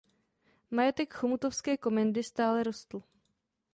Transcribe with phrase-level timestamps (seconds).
[0.75, 2.99] Majetek chomutovské komendy stále rostl.